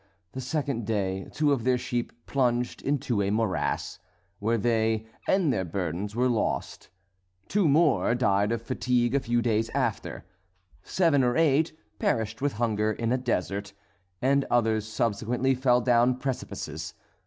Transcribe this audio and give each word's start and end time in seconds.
The 0.31 0.41
second 0.41 0.87
day 0.87 1.27
two 1.31 1.51
of 1.51 1.63
their 1.63 1.77
sheep 1.77 2.25
plunged 2.25 2.81
into 2.81 3.21
a 3.21 3.29
morass, 3.29 3.99
where 4.39 4.57
they 4.57 5.05
and 5.27 5.53
their 5.53 5.63
burdens 5.63 6.15
were 6.15 6.27
lost; 6.27 6.89
two 7.47 7.67
more 7.67 8.15
died 8.15 8.51
of 8.51 8.63
fatigue 8.63 9.13
a 9.13 9.19
few 9.19 9.43
days 9.43 9.69
after; 9.75 10.25
seven 10.81 11.23
or 11.23 11.37
eight 11.37 11.77
perished 11.99 12.41
with 12.41 12.53
hunger 12.53 12.91
in 12.91 13.11
a 13.11 13.17
desert; 13.19 13.73
and 14.23 14.43
others 14.49 14.87
subsequently 14.87 15.53
fell 15.53 15.81
down 15.81 16.17
precipices. 16.17 16.95